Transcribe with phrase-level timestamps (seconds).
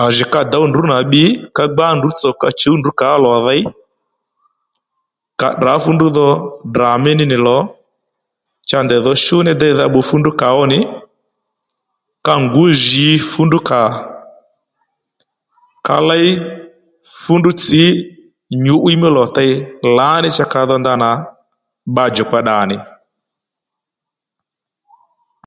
[0.14, 1.24] jì ka dǒw ndrǔ nà bbi
[1.56, 3.62] ka gbá ndrǔ tsò ka chǔw ndrǔ kǎ lò dhey
[5.40, 6.28] ka tdrǎ fú ndrǔ dhò
[6.68, 7.58] Ddrà mí ní nì lò
[8.68, 10.78] cha ndèy dho shú ní déydha bbu fú ndrǔ kàó nì
[12.26, 13.82] ka ngǔw jǐ fú ndrǔ kǎ
[15.86, 16.26] ka ley
[17.20, 17.82] fú ndrǔ tsǐ
[18.62, 19.52] nyǔ'wiy mí lò tey
[19.96, 21.10] lǎní cha ka dho ndanà
[21.88, 22.76] bba djùkpa ddà nì